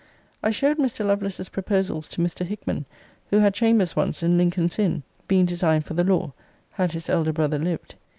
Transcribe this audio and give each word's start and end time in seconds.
I 0.41 0.49
showed 0.49 0.79
Mr. 0.79 1.05
Lovelace's 1.05 1.49
proposals 1.49 2.07
to 2.07 2.21
Mr. 2.21 2.43
Hickman, 2.43 2.85
who 3.29 3.37
had 3.37 3.53
chambers 3.53 3.95
once 3.95 4.23
in 4.23 4.35
Lincoln's 4.35 4.79
inn, 4.79 5.03
being 5.27 5.45
designed 5.45 5.85
for 5.85 5.93
the 5.93 6.03
law, 6.03 6.33
had 6.71 6.93
his 6.93 7.07
elder 7.07 7.31
brother 7.33 7.59
lived. 7.59 7.93